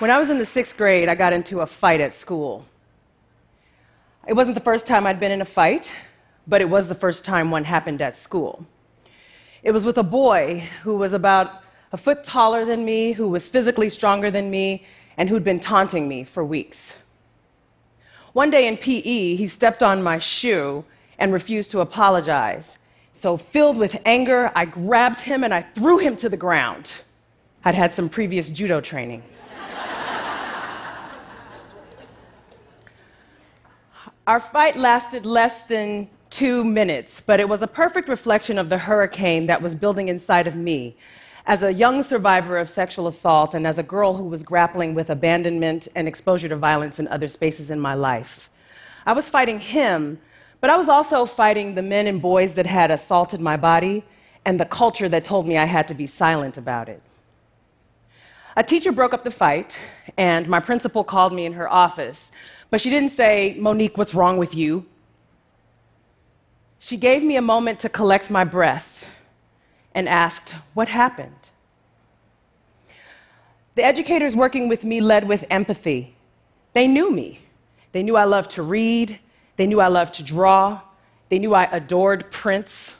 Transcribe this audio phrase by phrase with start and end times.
[0.00, 2.64] When I was in the sixth grade, I got into a fight at school.
[4.26, 5.94] It wasn't the first time I'd been in a fight,
[6.46, 8.64] but it was the first time one happened at school.
[9.62, 11.62] It was with a boy who was about
[11.92, 14.86] a foot taller than me, who was physically stronger than me,
[15.18, 16.94] and who'd been taunting me for weeks.
[18.32, 20.82] One day in PE, he stepped on my shoe
[21.18, 22.78] and refused to apologize.
[23.12, 27.02] So, filled with anger, I grabbed him and I threw him to the ground.
[27.66, 29.24] I'd had some previous judo training.
[34.26, 38.78] Our fight lasted less than two minutes, but it was a perfect reflection of the
[38.78, 40.96] hurricane that was building inside of me
[41.46, 45.08] as a young survivor of sexual assault and as a girl who was grappling with
[45.08, 48.50] abandonment and exposure to violence in other spaces in my life.
[49.06, 50.20] I was fighting him,
[50.60, 54.04] but I was also fighting the men and boys that had assaulted my body
[54.44, 57.02] and the culture that told me I had to be silent about it.
[58.56, 59.78] A teacher broke up the fight,
[60.16, 62.32] and my principal called me in her office,
[62.68, 64.86] but she didn't say, Monique, what's wrong with you?
[66.78, 69.08] She gave me a moment to collect my breath
[69.94, 71.50] and asked, What happened?
[73.74, 76.14] The educators working with me led with empathy.
[76.72, 77.40] They knew me.
[77.92, 79.18] They knew I loved to read.
[79.56, 80.80] They knew I loved to draw.
[81.28, 82.96] They knew I adored Prince.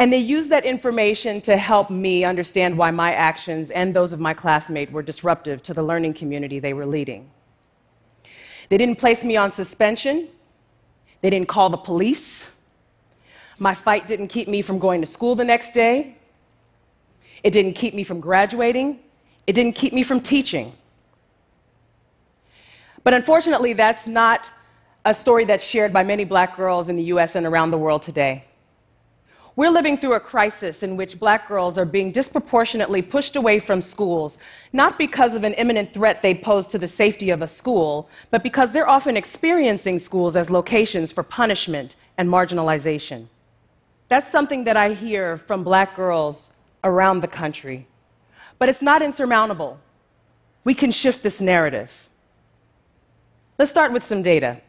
[0.00, 4.18] And they used that information to help me understand why my actions and those of
[4.18, 7.30] my classmates were disruptive to the learning community they were leading.
[8.70, 10.28] They didn't place me on suspension.
[11.20, 12.50] They didn't call the police.
[13.58, 16.16] My fight didn't keep me from going to school the next day.
[17.44, 19.00] It didn't keep me from graduating.
[19.46, 20.72] It didn't keep me from teaching.
[23.04, 24.50] But unfortunately, that's not
[25.04, 28.02] a story that's shared by many black girls in the US and around the world
[28.02, 28.46] today.
[29.60, 33.82] We're living through a crisis in which black girls are being disproportionately pushed away from
[33.82, 34.38] schools,
[34.72, 38.42] not because of an imminent threat they pose to the safety of a school, but
[38.42, 43.26] because they're often experiencing schools as locations for punishment and marginalization.
[44.08, 46.52] That's something that I hear from black girls
[46.82, 47.86] around the country.
[48.58, 49.78] But it's not insurmountable.
[50.64, 52.08] We can shift this narrative.
[53.58, 54.62] Let's start with some data.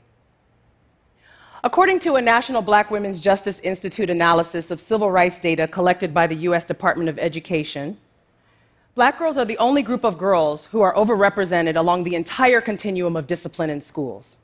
[1.63, 6.25] According to a National Black Women's Justice Institute analysis of civil rights data collected by
[6.25, 7.99] the US Department of Education,
[8.95, 13.15] black girls are the only group of girls who are overrepresented along the entire continuum
[13.15, 14.37] of discipline in schools.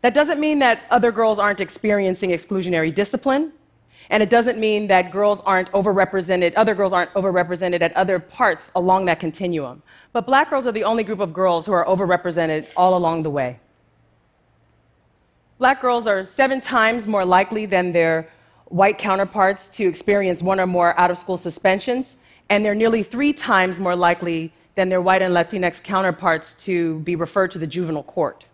[0.00, 3.52] That doesn't mean that other girls aren't experiencing exclusionary discipline,
[4.10, 8.72] and it doesn't mean that girls aren't overrepresented, other girls aren't overrepresented at other parts
[8.74, 9.80] along that continuum.
[10.12, 13.30] But black girls are the only group of girls who are overrepresented all along the
[13.30, 13.60] way.
[15.62, 18.28] Black girls are seven times more likely than their
[18.64, 22.16] white counterparts to experience one or more out of school suspensions,
[22.50, 27.14] and they're nearly three times more likely than their white and Latinx counterparts to be
[27.14, 28.44] referred to the juvenile court.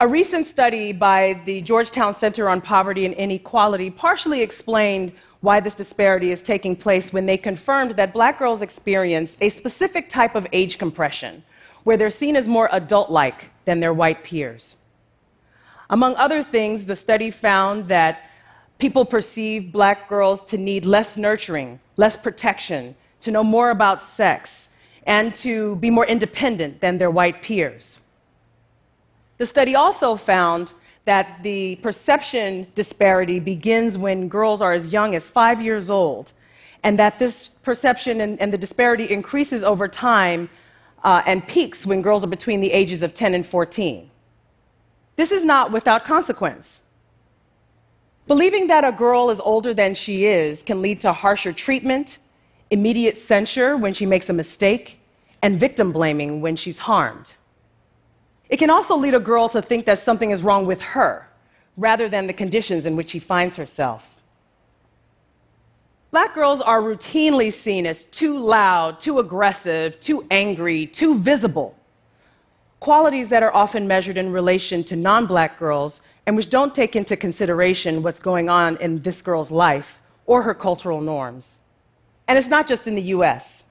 [0.00, 5.10] A recent study by the Georgetown Center on Poverty and Inequality partially explained
[5.40, 10.08] why this disparity is taking place when they confirmed that black girls experience a specific
[10.08, 11.42] type of age compression,
[11.82, 14.76] where they're seen as more adult like than their white peers.
[15.92, 18.30] Among other things, the study found that
[18.78, 24.70] people perceive black girls to need less nurturing, less protection, to know more about sex,
[25.06, 28.00] and to be more independent than their white peers.
[29.36, 30.72] The study also found
[31.04, 36.32] that the perception disparity begins when girls are as young as five years old,
[36.82, 40.48] and that this perception and, and the disparity increases over time
[41.04, 44.08] uh, and peaks when girls are between the ages of 10 and 14.
[45.22, 46.80] This is not without consequence.
[48.26, 52.18] Believing that a girl is older than she is can lead to harsher treatment,
[52.70, 54.98] immediate censure when she makes a mistake,
[55.40, 57.34] and victim blaming when she's harmed.
[58.48, 61.28] It can also lead a girl to think that something is wrong with her
[61.76, 64.20] rather than the conditions in which she finds herself.
[66.10, 71.76] Black girls are routinely seen as too loud, too aggressive, too angry, too visible
[72.82, 76.96] qualities that are often measured in relation to non black girls and which don't take
[76.96, 81.60] into consideration what's going on in this girl's life or her cultural norms.
[82.26, 83.62] And it's not just in the US.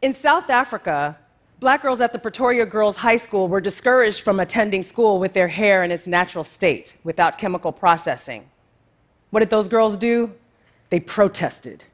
[0.00, 1.18] In South Africa,
[1.60, 5.48] black girls at the Pretoria Girls High School were discouraged from attending school with their
[5.48, 8.48] hair in its natural state without chemical processing.
[9.32, 10.32] What did those girls do?
[10.88, 11.84] They protested.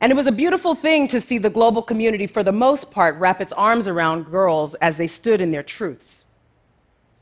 [0.00, 3.16] And it was a beautiful thing to see the global community, for the most part,
[3.16, 6.24] wrap its arms around girls as they stood in their truths.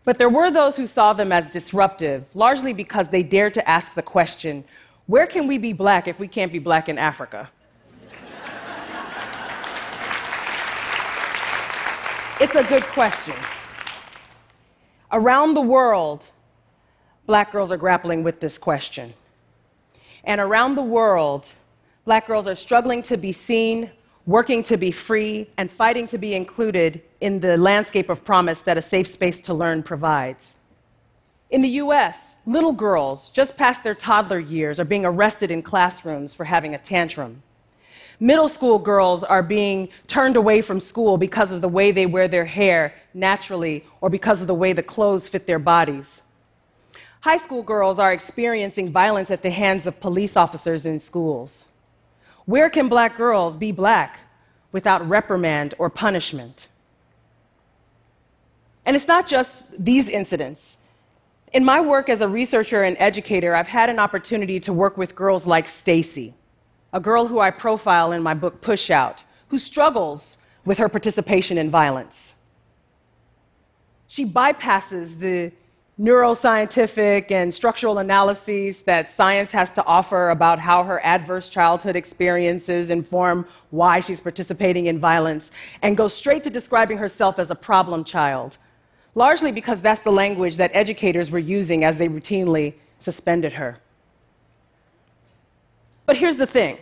[0.05, 3.95] But there were those who saw them as disruptive, largely because they dared to ask
[3.95, 4.65] the question
[5.07, 7.51] where can we be black if we can't be black in Africa?
[12.41, 13.35] It's a good question.
[15.11, 16.25] Around the world,
[17.27, 19.13] black girls are grappling with this question.
[20.23, 21.53] And around the world,
[22.09, 23.91] black girls are struggling to be seen,
[24.25, 28.79] working to be free, and fighting to be included in the landscape of promise that
[28.79, 30.57] a safe space to learn provides.
[31.51, 36.33] In the US, little girls just past their toddler years are being arrested in classrooms
[36.33, 37.43] for having a tantrum.
[38.19, 42.27] Middle school girls are being turned away from school because of the way they wear
[42.27, 46.23] their hair naturally or because of the way the clothes fit their bodies.
[47.21, 51.69] High school girls are experiencing violence at the hands of police officers in schools.
[52.49, 54.21] Where can black girls be black
[54.73, 56.69] without reprimand or punishment?
[58.87, 60.79] And it's not just these incidents.
[61.53, 65.15] In my work as a researcher and educator, I've had an opportunity to work with
[65.15, 66.33] girls like Stacy,
[66.95, 71.59] a girl who I profile in my book Push Out, who struggles with her participation
[71.59, 72.33] in violence.
[74.07, 75.53] She bypasses the
[76.01, 82.91] neuroscientific and structural analyses that science has to offer about how her adverse childhood experiences
[82.91, 85.51] inform why she's participating in violence
[85.83, 88.59] and goes straight to describing herself as a problem child
[89.19, 93.79] largely because that's the language that educators were using as they routinely suspended her.
[96.07, 96.79] But here's the thing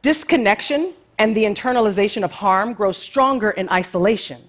[0.00, 4.40] disconnection and the internalization of harm grow stronger in isolation.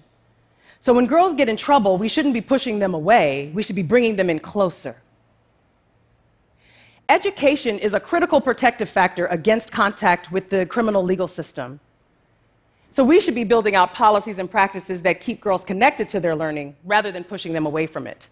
[0.82, 3.84] So when girls get in trouble, we shouldn't be pushing them away, we should be
[3.84, 5.00] bringing them in closer.
[7.08, 11.78] Education is a critical protective factor against contact with the criminal legal system.
[12.90, 16.34] So we should be building out policies and practices that keep girls connected to their
[16.34, 18.26] learning rather than pushing them away from it.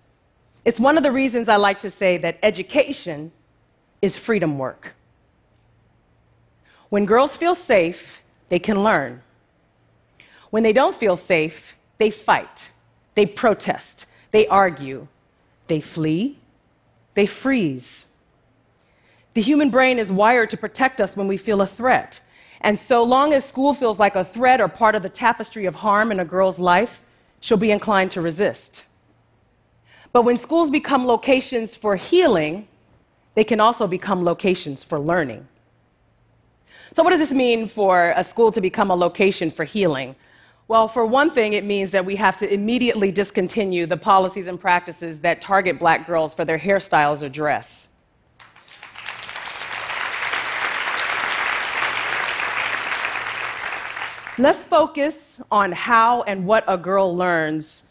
[0.65, 3.31] It's one of the reasons I like to say that education
[4.03, 4.95] is freedom work.
[6.89, 9.23] When girls feel safe, they can learn.
[10.51, 12.71] When they don't feel safe, they fight,
[13.15, 15.07] they protest, they argue,
[15.67, 16.39] they flee,
[17.15, 18.07] they freeze.
[19.35, 22.21] The human brain is wired to protect us when we feel a threat.
[22.63, 25.75] And so long as school feels like a threat or part of the tapestry of
[25.75, 27.03] harm in a girl's life,
[27.41, 28.85] she'll be inclined to resist.
[30.11, 32.67] But when schools become locations for healing,
[33.35, 35.47] they can also become locations for learning.
[36.95, 40.17] So, what does this mean for a school to become a location for healing?
[40.71, 44.61] Well, for one thing, it means that we have to immediately discontinue the policies and
[44.61, 47.89] practices that target black girls for their hairstyles or dress.
[54.39, 57.89] Let's focus on how and what a girl learns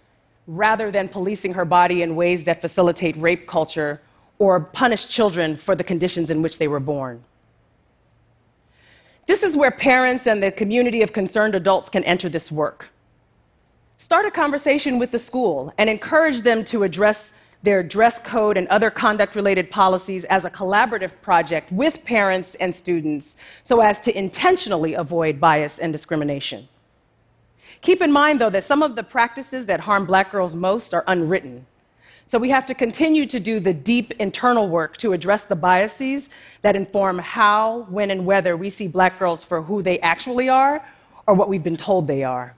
[0.48, 4.00] rather than policing her body in ways that facilitate rape culture
[4.38, 7.26] or punish children for the conditions in which they were born.
[9.30, 12.88] This is where parents and the community of concerned adults can enter this work.
[14.00, 17.31] Start a conversation with the school and encourage them to address
[17.62, 22.74] their dress code and other conduct related policies as a collaborative project with parents and
[22.74, 26.68] students so as to intentionally avoid bias and discrimination.
[27.81, 31.04] Keep in mind, though, that some of the practices that harm black girls most are
[31.06, 31.68] unwritten.
[32.30, 36.30] So we have to continue to do the deep internal work to address the biases
[36.62, 40.86] that inform how, when, and whether we see black girls for who they actually are
[41.26, 42.56] or what we've been told they are.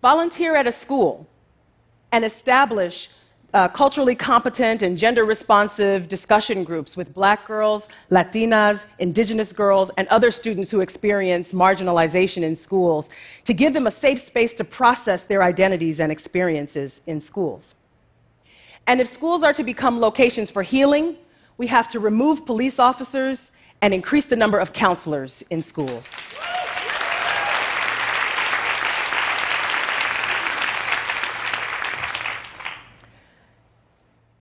[0.00, 1.28] Volunteer at a school
[2.10, 3.10] and establish
[3.54, 10.08] uh, culturally competent and gender responsive discussion groups with black girls, Latinas, indigenous girls, and
[10.08, 13.08] other students who experience marginalization in schools
[13.44, 17.76] to give them a safe space to process their identities and experiences in schools.
[18.88, 21.16] And if schools are to become locations for healing,
[21.56, 26.20] we have to remove police officers and increase the number of counselors in schools.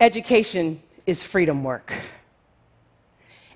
[0.03, 1.93] Education is freedom work.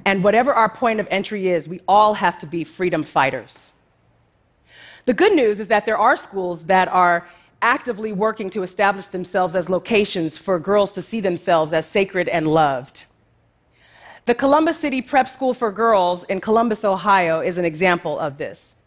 [0.05, 3.73] And whatever our point of entry is, we all have to be freedom fighters.
[5.03, 7.27] The good news is that there are schools that are
[7.61, 12.47] actively working to establish themselves as locations for girls to see themselves as sacred and
[12.47, 13.03] loved.
[14.23, 18.77] The Columbus City Prep School for Girls in Columbus, Ohio, is an example of this.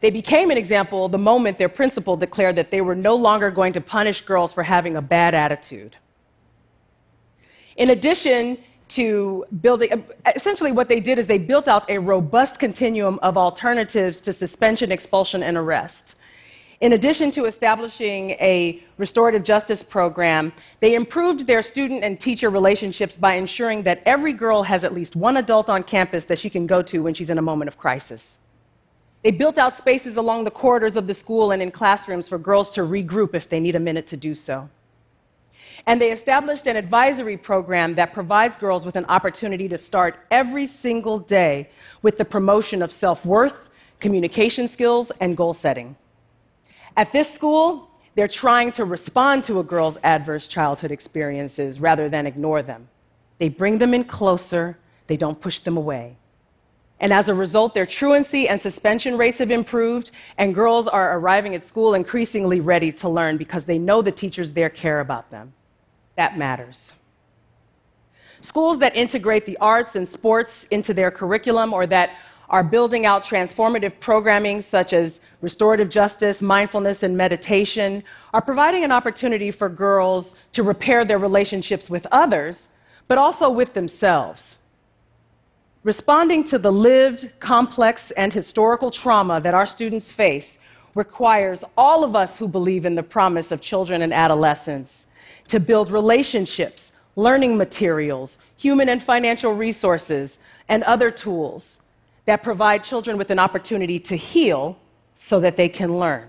[0.00, 3.74] They became an example the moment their principal declared that they were no longer going
[3.74, 5.96] to punish girls for having a bad attitude.
[7.76, 10.04] In addition to building,
[10.36, 14.92] essentially, what they did is they built out a robust continuum of alternatives to suspension,
[14.92, 16.16] expulsion, and arrest.
[16.80, 23.16] In addition to establishing a restorative justice program, they improved their student and teacher relationships
[23.16, 26.66] by ensuring that every girl has at least one adult on campus that she can
[26.66, 28.38] go to when she's in a moment of crisis.
[29.22, 32.68] They built out spaces along the corridors of the school and in classrooms for girls
[32.70, 34.68] to regroup if they need a minute to do so.
[35.86, 40.66] And they established an advisory program that provides girls with an opportunity to start every
[40.66, 41.68] single day
[42.00, 43.68] with the promotion of self worth,
[44.00, 45.96] communication skills, and goal setting.
[46.96, 52.26] At this school, they're trying to respond to a girl's adverse childhood experiences rather than
[52.26, 52.88] ignore them.
[53.38, 56.16] They bring them in closer, they don't push them away.
[57.00, 61.54] And as a result, their truancy and suspension rates have improved, and girls are arriving
[61.54, 65.52] at school increasingly ready to learn because they know the teachers there care about them.
[66.16, 66.92] That matters.
[68.40, 72.10] Schools that integrate the arts and sports into their curriculum or that
[72.50, 78.92] are building out transformative programming such as restorative justice, mindfulness, and meditation, are providing an
[78.92, 82.68] opportunity for girls to repair their relationships with others,
[83.08, 84.58] but also with themselves.
[85.82, 90.58] Responding to the lived, complex, and historical trauma that our students face
[90.94, 95.08] requires all of us who believe in the promise of children and adolescents
[95.48, 101.78] to build relationships, learning materials, human and financial resources, and other tools
[102.24, 104.78] that provide children with an opportunity to heal
[105.16, 106.28] so that they can learn.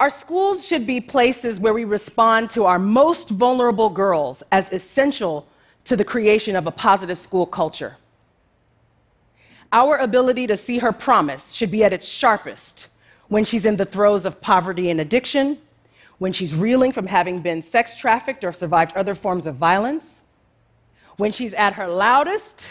[0.00, 5.46] Our schools should be places where we respond to our most vulnerable girls as essential
[5.84, 7.96] to the creation of a positive school culture.
[9.72, 12.88] Our ability to see her promise should be at its sharpest
[13.28, 15.58] when she's in the throes of poverty and addiction,
[16.18, 20.22] when she's reeling from having been sex trafficked or survived other forms of violence,
[21.16, 22.66] when she's at her loudest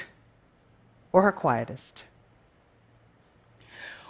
[1.12, 2.04] or her quietest.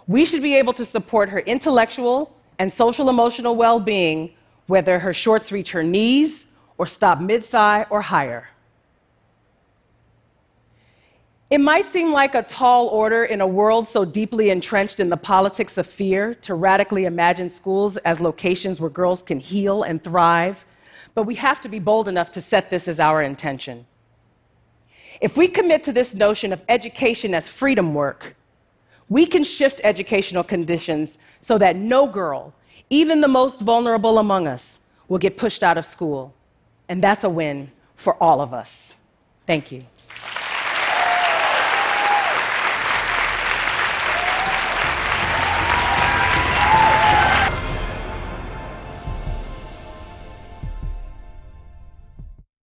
[0.08, 4.32] We should be able to support her intellectual and social emotional well being,
[4.68, 6.46] whether her shorts reach her knees
[6.78, 8.48] or stop mid thigh or higher.
[11.50, 15.16] It might seem like a tall order in a world so deeply entrenched in the
[15.16, 20.66] politics of fear to radically imagine schools as locations where girls can heal and thrive,
[21.16, 23.86] but we have to be bold enough to set this as our intention.
[25.22, 28.36] If we commit to this notion of education as freedom work,
[29.08, 32.54] we can shift educational conditions so that no girl,
[32.90, 36.34] even the most vulnerable among us, will get pushed out of school.
[36.90, 38.96] And that's a win for all of us.
[39.46, 39.86] Thank you.